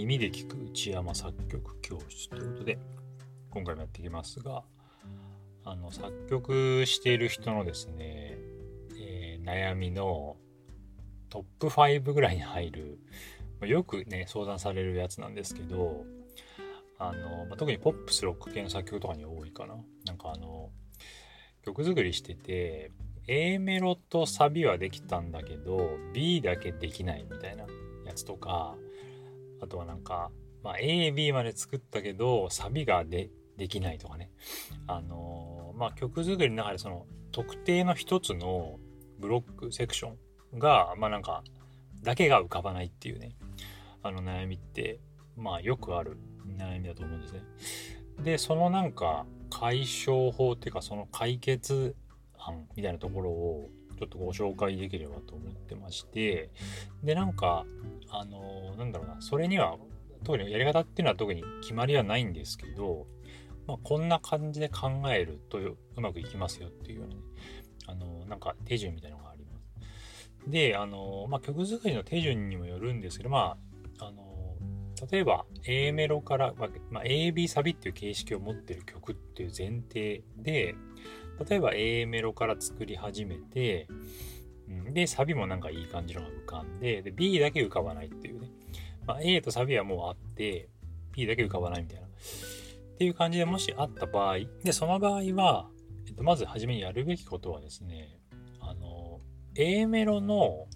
[0.00, 2.78] 耳で聞く内山作曲教室ということで
[3.50, 4.62] 今回もやっていきますが
[5.62, 8.38] あの作曲している人のですね、
[8.98, 10.36] えー、悩みの
[11.28, 12.98] トップ5ぐらいに入る
[13.68, 16.06] よくね相談されるやつなんですけど
[16.98, 19.74] あの、まあ、特にポップスロック系の作曲とかに多いかな。
[20.06, 20.70] なんかあの
[21.62, 22.90] 曲作りしてて
[23.26, 27.66] A メロとサビはできたんだけど B だけできないみたいな
[28.06, 28.76] やつとか
[29.60, 30.30] あとはなんか、
[30.62, 34.30] まあ、A、B まで作ったけど、サビがでできないとかね。
[34.86, 38.78] あのー、まあ、曲作りの中でその特定の一つの
[39.18, 40.14] ブロック、セクショ
[40.56, 41.44] ンが、まあなんか、
[42.02, 43.36] だけが浮かばないっていうね、
[44.02, 45.00] あの悩みって、
[45.36, 46.16] まあよくある
[46.58, 47.42] 悩みだと思うんですね。
[48.22, 51.94] で、そのなんか解消法っていうか、その解決
[52.38, 56.50] 案みたいなところをちょっとご紹介できればと思ってまして、
[57.04, 57.66] で、なんか、
[58.08, 59.76] あのー、なんだろうな、それには、
[60.24, 63.06] 特にやり方っていうのは特に決まりはないんですけど、
[63.66, 67.20] まあ、こんな感じで考えるとうまくいきますよっていうようなね、
[67.86, 70.50] あの、なんか手順みたいなのがあります。
[70.50, 73.58] で、あの、まあ、曲作りの手順にもよるんですけど、ま
[73.98, 74.29] あ、あの
[75.10, 76.54] 例えば A メロから、
[76.90, 80.74] まあ、AB サビっていう形式を持ってる曲っていう前提で、
[81.48, 83.88] 例えば A メロから作り始めて、
[84.92, 88.48] で、サビもなんかいい感じのが浮かんで、で、B だけ浮かばないっていうね。
[89.06, 90.68] まあ、A とサビはもうあって、
[91.12, 92.06] B だけ浮かばないみたいな。
[92.06, 92.10] っ
[92.98, 95.70] ていう感じでもしあった場合、で、その場合は、
[96.06, 98.20] えっと、まず初めにやるべきことはですね、
[98.60, 99.20] あの、
[99.56, 100.66] A メロの、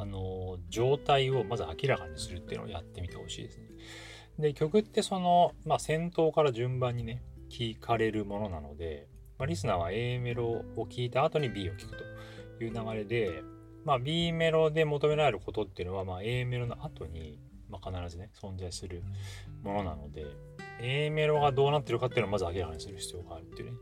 [0.00, 3.64] あの、状態をまず明らかにするっていうのをやってみてほしいですね。
[4.38, 12.04] で、曲ってその、まあ、先頭から順番にね、聴かれるものなので、まあ、リスナーは A メロを聴いた後に B を聴くと。
[12.64, 13.42] いう流れで、
[13.84, 19.02] まあ、B メロで求められることっていうのは、まあ、A メロの後に、まあ、必ずね存在する
[19.62, 20.26] ものなので
[20.80, 23.78] A メロがどうなってるかっていうのをまず明らかにする必要があるっていうね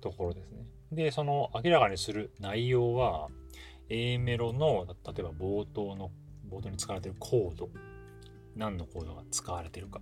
[0.00, 0.66] ところですね。
[0.92, 3.28] でその明らかにする内容は
[3.88, 6.10] A メロの例えば冒頭の
[6.50, 7.68] 冒頭に使われてるコード。
[8.56, 10.00] 何のコードが使われてるか。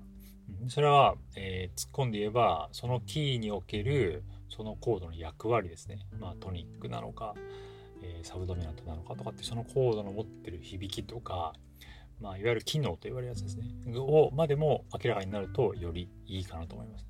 [0.69, 6.07] それは、えー、突っ込んで言えばそのキーにおけるそのコードの役割ですね。
[6.21, 7.35] まあトニックなのか、
[8.03, 11.55] えー、サブドミナントなのかとかってそのコードの持ってる響きとか、
[12.21, 13.67] まあ、いわゆる機能と言われるやつですね。
[13.97, 17.07] をまでも明らかになるとよりいいかなと思います、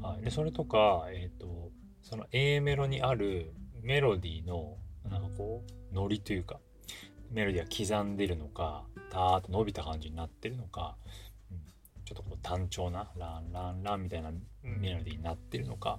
[0.00, 1.70] はい、でそれとか、えっ、ー、と
[2.02, 3.52] その A メロにある
[3.82, 4.76] メロディーの
[5.08, 5.62] なんかこ
[5.92, 6.58] うノリというか
[7.30, 10.96] メロディーが刻んでるのかダーッと伸びた感じになってるのか、
[11.50, 11.58] うん、
[12.04, 14.30] ちょっとこう単調なランランランみたいな
[14.62, 15.98] メロディーになってるのか、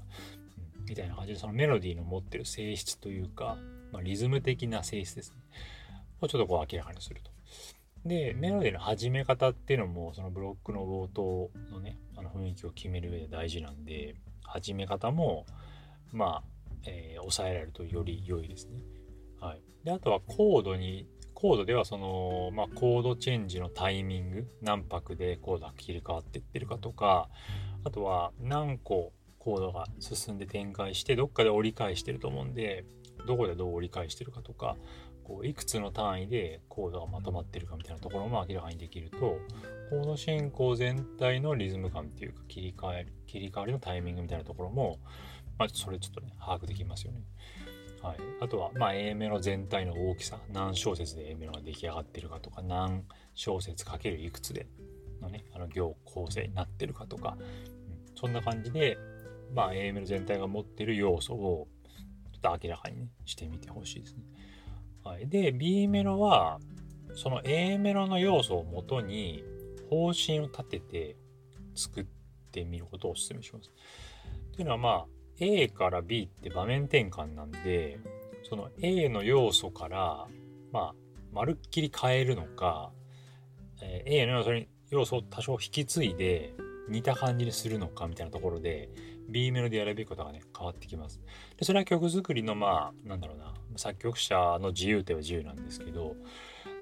[0.79, 3.57] うん、みたいな感じでそのメロディーの持ってる性質というか
[3.91, 5.37] まあ、リズム的な性質ですね。
[6.21, 7.31] をちょっとこう明らかにすると。
[8.05, 15.45] で、メロディーの始め方っていうのも、そのブロックの冒頭のね、あの雰囲気を決める上で大事なんで、始め方も、
[16.11, 16.43] まあ、
[16.85, 18.79] えー、抑えられるとより良いですね。
[19.39, 19.61] はい。
[19.83, 27.29] で、あとはコードに、コードではその、まあ、コードチェンジのタイミング、何拍でコードが切り替わっていってるかとか、
[27.83, 32.85] あとは何個コードが進んで展開して、どっかで折り返してると思うんで、
[33.25, 34.77] どこでどう折り返してるかとか
[35.23, 39.39] こういくつの単位でコードがまとまってるかみたいなところも明らかにできると
[39.89, 44.99] コード進行全体のリズム感っていうか切り替え切り替わりのタイミングみたいなところも、
[45.57, 47.21] まあ、それちょっとね把握できますよね。
[48.01, 53.03] はい、あとは、まあ、A メロ全体の大きさ何小節で A メロが出来上がってるかとか何
[53.33, 54.67] 小節かけるいくつで
[55.21, 57.45] のねあの行構成になってるかとか、うん、
[58.15, 58.97] そんな感じで、
[59.53, 61.67] まあ、A メロ全体が持ってる要素を
[62.33, 64.21] ちょっと明らかにね、してみてほしいですね。
[65.03, 65.27] はい。
[65.27, 66.59] で、B メロは、
[67.15, 69.43] その A メロの要素をもとに
[69.89, 71.15] 方針を立てて
[71.73, 72.05] 作っ
[72.51, 73.71] てみることをお勧めします。
[74.51, 75.05] というのはまあ
[75.39, 77.99] A から B って場面転換なんで
[78.49, 80.27] その A の要素から
[80.71, 80.95] まあ
[81.33, 82.91] まるっきり変えるのか、
[83.81, 86.53] えー、A の要素に要素を多少引き継いで
[86.89, 88.89] 似た感じにするのかみたいなところで
[89.29, 91.19] B メロでやるべきことがね変わってきます。
[91.57, 96.15] でそれは曲作りのまあなんだろうな作曲者の自由っては自由なんですけど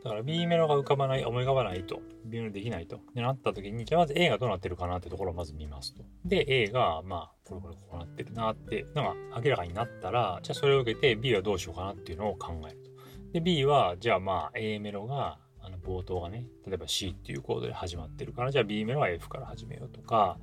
[0.05, 6.03] だから B メロが浮かばない思い浮かばないと B メロできないとなった時にじゃあまず A がどうなってるかなってところをまず見ますと。
[6.23, 12.91] で A がまあこれこれこうなってるなってのが明らかになったらじゃあそれを受けて B はどうしようかなっていうのを考えると。
[13.33, 20.37] で B はじゃあまあ A メロがあの冒頭がね例えば C っていうコードで始まってるからじゃあ B メロは F から始めようとか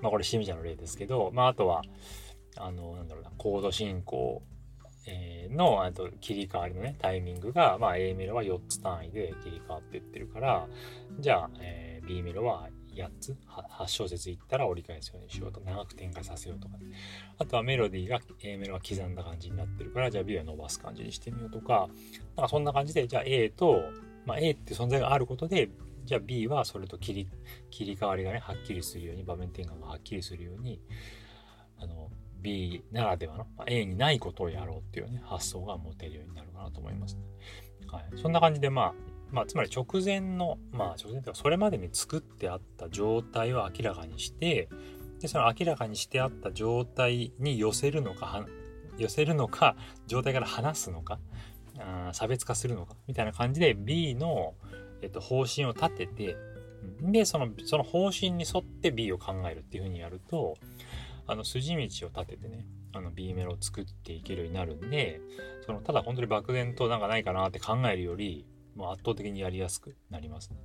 [0.00, 1.82] まあこれシミちゃんの例ですけど、まああとは、
[2.56, 4.42] あの、なんだろうな、コード進行、
[5.06, 10.66] えー、のあと切り替わりのね、タイミングが、まあ A メロは4つ単位で切り替わっていってるから、
[11.18, 16.84] じゃあ、えー、B メロは8つ8小節いったら折り返すようにしようと長く展開させようとか、ね、
[17.38, 21.88] あとはメロディーが A メロは刻んだ感じになってるからじゃあ B は伸ばす感じにしてみようとか
[22.36, 23.82] なんかそんな感じでじゃあ A と、
[24.26, 25.70] まあ、A って存在があることで
[26.04, 27.28] じゃあ B はそれと切り
[27.70, 30.80] 切り替わりがねはっきりするように場面転換がはっきりするように
[31.78, 32.10] あの
[32.40, 37.22] B ならではの、まあ、A にないことをやろうっていうね発想が持てるようになるかなと思いますね。
[37.90, 38.94] はい、そんな感じでまあ
[39.32, 44.68] まあ、つまり直前の、まあ、直前というか、それまでに作ってあった状態を明らかにして、
[45.20, 48.46] で、その明らかにしてあった状態に寄せるのか、
[48.98, 49.76] 寄せるのか、
[50.06, 51.20] 状態から離すのか、
[51.78, 54.54] あ差別化するのか、みたいな感じで B の、
[55.02, 56.36] えっと、方針を立てて、
[57.02, 60.56] で、その、その方針に沿って B を考えるっていうふうにやると、
[61.30, 65.20] あの、筋道を立ててね、あの、B メロを作っていけるようになるんで、
[65.64, 70.56] その、ただ本当に漠然となんかないかなって考えるより、もう圧倒的にやりやすくなりますね。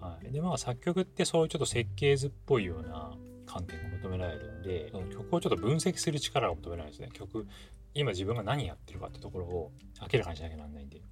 [0.00, 3.12] はい、でまあ作曲ってそういうちょっと設計図っぽいような
[3.44, 7.10] 観点が求められるんでその曲をちょっと分析する力が求められるんですね。
[7.12, 7.46] 曲
[7.92, 11.02] 今自分が何やってるかってところを明らかにしなきゃなんないんで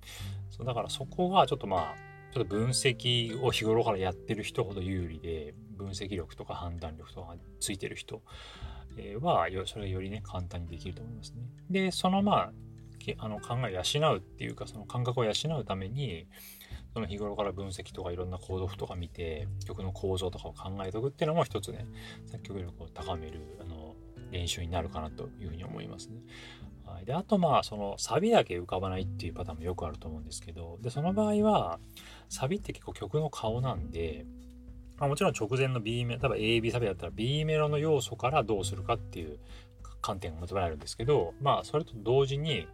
[0.48, 1.94] そうだからそこがちょっとまあ
[2.32, 8.22] ちょっと分析を日頃からやってる人ほど有利で分析力とか判断力とかがついてる人
[9.20, 11.42] はそれがよりね簡単にできると思いますね。
[11.70, 12.52] でそのまあ
[13.18, 16.26] あの考えを養うっていうかその感覚を養うために
[16.92, 21.86] その日頃から分析とかいろんなコード譜とか見て曲の構造とかを考えておくっていうのも一つね
[22.26, 23.94] 作曲力を高めるあの
[24.30, 26.20] 練習になるかなというふうに思いますね。
[26.84, 31.78] はい、であとまあそのサビだけ浮かばないっていうパターンもよくあると思うんですけどでその場合は
[32.30, 34.26] サビって結構曲の顔なんで
[34.98, 39.38] まあ、もちろん直前の B メロ、例えば AB サビだったら B メロの要素からどうするかっていう
[40.00, 42.66] 観点が求められるんですけど、まあ、それと同時に、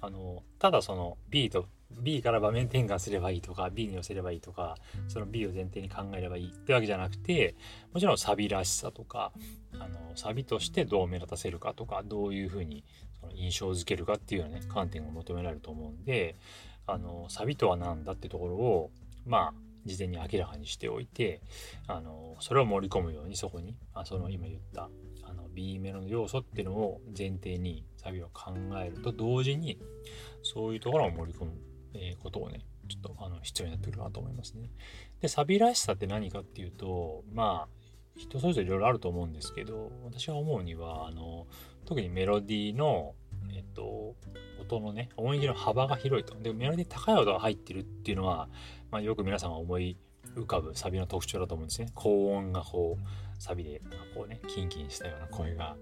[0.00, 1.66] あの、ただその B と、
[2.00, 4.76] B から場面転換すればいいとか、B に寄せればいいとか、
[5.08, 7.54] その B を前提に考えればいいってわけじゃなくて、
[7.92, 9.32] もちろんサビらしさとか、
[9.78, 12.84] あの、サビとしてどう目立たせるかとか、どういうふうに
[13.20, 16.36] その印象づけるかっていうようなね、観点が求められると思うんで、
[16.86, 18.90] あの、サビとは何だってところを、
[19.26, 19.54] まあ、
[19.84, 21.40] 事前に明らかにしておいて、
[21.86, 24.88] あの、それを盛り込むようにそこに、あその今言った
[25.22, 28.52] あの B メロの要素っていうのを前提にサビを考
[28.82, 29.78] えると同時に
[30.42, 31.52] そういうところを盛り込む、
[31.94, 34.70] えことをねちょっとあの必要になってくるかなと思いますね。
[35.20, 37.68] でサビらしさって何かっていうとまあ
[38.16, 41.46] 人それぞれいろいろあると思うんですけど私が思うにはあの
[41.86, 43.14] 特にメロディーの
[43.54, 44.14] えっと
[44.76, 46.38] 音のね音域の幅が広いと。
[46.40, 48.48] でメロディー高い音が入ってるっていうのは、
[48.90, 49.96] まあ、よく皆さんが思い
[50.36, 51.88] 浮かぶサビの特徴だと思うんですね。
[51.94, 53.80] 高音がこうサビで
[54.14, 55.76] こうねキンキンしたような声が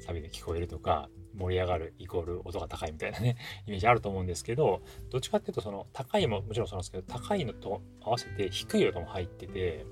[0.00, 3.36] サビで聞こえるとか盛り上がるイコール音が高いみたいなね
[3.66, 9.86] イメージあると思うんですけどどっちかっていうとその高いももちろんそうなんですけど高いのと合わせて低い音も入ってて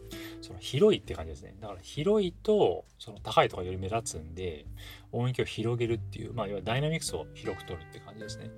[0.47, 1.55] その広いって感じですね。
[1.61, 4.67] だから広いとその高いとかより目立つんで
[5.13, 8.51] 音域を広げるっていうまあ要はダイナミクスを広く取るって感じですね。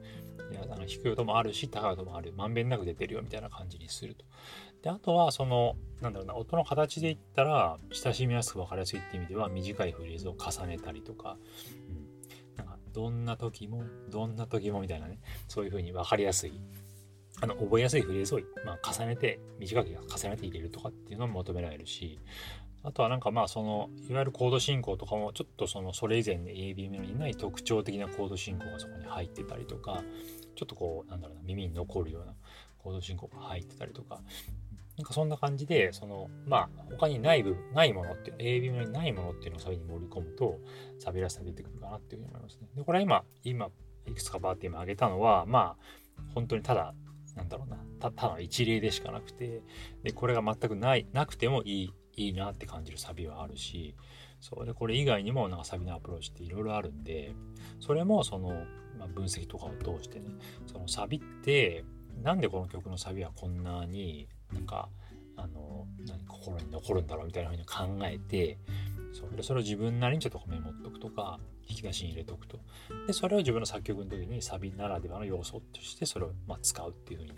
[0.51, 2.33] いやあの低い音もあるし高い音もある。
[2.37, 4.25] まんべんなく出てるよみたいな感じにすると。
[4.83, 11.37] で、あとは、その、なんだろうな、音の形で言ったら、親しみやすく分かりやすいって意味では、短いフレーズを重ねたりとか、
[11.89, 15.19] うん、なんか、どんな時も、どんな時もみたいなね、
[15.49, 16.61] そういう風に分かりやすい、
[17.41, 22.19] あの、覚えやすいフレーズを、まあ、重ねて、短く重ねて入れるとかっていうのも求められるし、
[22.85, 30.05] あとはなんかまあそのいわゆるコード進行とかもちょっとそのそれ以前で AB メロにない特徴的なコード進行がそこに入ってたりとか
[30.55, 32.35] ちょっとこうなんだろうな耳に残るような
[32.79, 34.21] コード進行が入ってたりとか
[34.97, 40.59] なんかそんな感じで、その、まあ、他にない部分、ないものっていう、ABM にないものっていうのをサビに盛り込むと、
[40.99, 42.67] サビらしさが出てくるかなっていうふうに思いますね。
[42.75, 43.69] で、これは今、今、
[44.09, 46.95] いくつかバーって今挙げたのは、まあ、本当にただ、
[47.39, 49.63] なんだろうな、たただの一例でしかなくて、
[50.03, 53.95] で、これが全くない、なくてもいい、いいなって感じるサビはあるし、
[54.41, 54.67] そう。
[54.67, 57.35] で、これ以外にもなんかサビのアプローチっていろいろあるんで、
[57.81, 58.51] それもその、
[58.99, 60.27] まあ、分析とかを通してね、
[60.67, 61.85] そのサビって、
[62.23, 64.89] なんでこの曲のサビはこんなになんか
[65.37, 65.87] あの
[66.27, 68.59] 心に残るんだろうみたいなふうに考えて
[69.13, 71.39] それそれを自分なりにちょっとメモっとくとか
[71.69, 72.59] 引き出しに入れとくと。
[73.07, 77.31] でそれを自分の作曲の時にサビならではの要素としてそれをま使うっていうふうに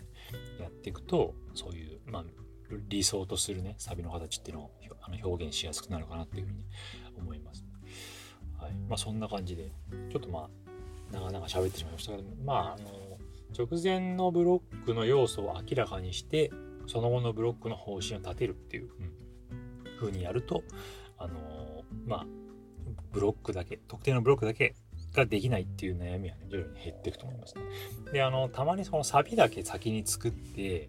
[0.61, 2.25] やっていくとそういう、まあ、
[2.89, 4.71] 理想とするねサビの形っていうのを
[5.03, 6.65] あの表現しやすくなるかなっていうふうに
[7.19, 7.65] 思います。
[8.59, 8.75] はい。
[8.89, 9.73] まあ、そんな感じで
[10.11, 10.51] ちょっとまあ
[11.13, 13.19] 長々喋ってしまいましたけどまああの
[13.57, 16.53] 直前のブロックの要素を明らかにして
[16.87, 20.63] その後のブロックの方針を立てるっていう、うん、風にやると
[21.21, 22.27] あの、まあ
[23.13, 24.75] ブロックだけ特定のブロックだけ
[25.15, 27.63] ができないっていう悩みはね徐々に減っていくと思いますね。
[28.13, 30.89] であのたまにそのサビだけ先に作って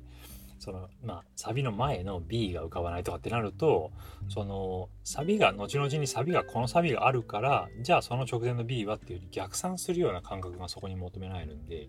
[0.59, 3.91] そのまあサビの前の B が浮かばないとかってなると
[4.29, 11.88] そのサビが後々にサビがこのサビがあるからじゃあその直前の B はっていう逆算するような感覚がそこに求められるんで、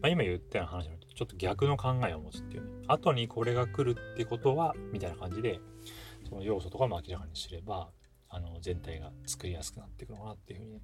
[0.00, 5.60] まあ、今言ったような話だとちょっと逆の考えを持つっていうね後にこれが来るってことはみたいな感じで
[6.28, 7.88] その要素とかも明らかにすれば
[8.28, 10.80] あの全体が作りやすくなっていくのかなっていうふうに、ね、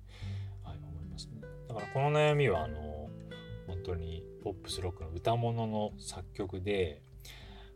[0.63, 1.41] はい、思いますね。
[1.69, 3.11] だからこの悩みはあの
[3.67, 7.03] 本当にポップスロックの歌物の作曲で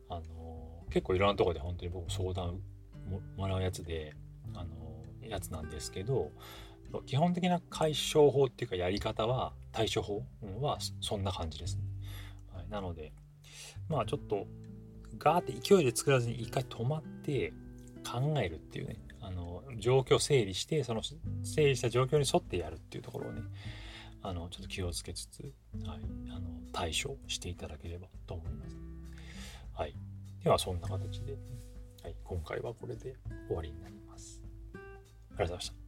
[0.08, 2.60] あの結構いろんなとこで本当に僕相談
[3.36, 4.14] もらうやつで
[4.54, 4.68] あの
[5.22, 6.30] やつなんですけど
[7.06, 10.22] 基本的な解消法っていうかやり方は対処法
[10.60, 11.82] はそんな感じですね。
[12.52, 13.12] はい、なので
[13.88, 14.46] まあちょっと
[15.18, 17.52] ガーって勢いで作らずに一回止まって
[18.04, 21.02] 考えるっていうねあの状況整理してその
[21.42, 23.42] 整理した状況に沿ってやるっていうところをね
[24.22, 25.42] あのちょっと気をつけつつ、
[25.86, 28.76] はい、あの対処していただければと思います。
[29.74, 29.94] はい。
[30.42, 31.36] では、そんな形で、
[32.02, 33.16] はい、今回はこれで
[33.48, 34.40] 終わりになります。
[34.74, 35.83] ありがとうございました。